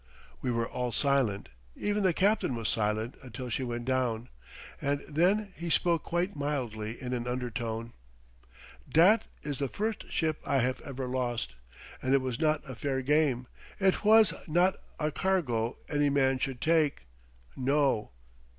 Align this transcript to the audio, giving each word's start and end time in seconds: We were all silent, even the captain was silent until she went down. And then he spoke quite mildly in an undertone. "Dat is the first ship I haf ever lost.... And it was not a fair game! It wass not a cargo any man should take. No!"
We 0.41 0.49
were 0.49 0.67
all 0.67 0.91
silent, 0.91 1.49
even 1.75 2.01
the 2.01 2.11
captain 2.11 2.55
was 2.55 2.69
silent 2.69 3.17
until 3.21 3.51
she 3.51 3.61
went 3.63 3.85
down. 3.85 4.29
And 4.81 5.01
then 5.07 5.53
he 5.55 5.69
spoke 5.69 6.01
quite 6.01 6.35
mildly 6.35 6.99
in 6.99 7.13
an 7.13 7.27
undertone. 7.27 7.93
"Dat 8.89 9.25
is 9.43 9.59
the 9.59 9.67
first 9.67 10.11
ship 10.11 10.39
I 10.43 10.57
haf 10.57 10.81
ever 10.81 11.05
lost.... 11.05 11.53
And 12.01 12.15
it 12.15 12.21
was 12.23 12.39
not 12.39 12.67
a 12.67 12.73
fair 12.73 13.03
game! 13.03 13.45
It 13.79 14.03
wass 14.03 14.33
not 14.47 14.77
a 14.99 15.11
cargo 15.11 15.77
any 15.87 16.09
man 16.09 16.39
should 16.39 16.61
take. 16.61 17.03
No!" 17.55 18.09